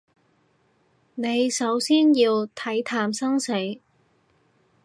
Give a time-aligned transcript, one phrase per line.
[1.13, 3.53] 你首先要睇淡生死